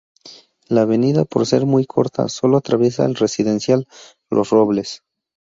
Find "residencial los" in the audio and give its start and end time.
3.13-4.49